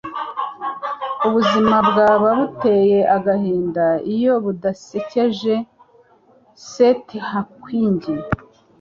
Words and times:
Ubuzima 1.27 1.75
bwaba 1.87 2.29
buteye 2.39 2.99
agahinda 3.15 3.85
iyo 4.13 4.33
budasekeje.”- 4.43 5.53
Stephen 6.65 7.21
Hawking 7.29 8.01